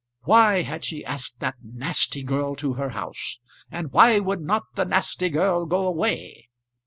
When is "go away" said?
5.67-6.49